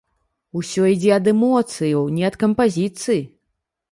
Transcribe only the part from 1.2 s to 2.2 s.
эмоцыяў,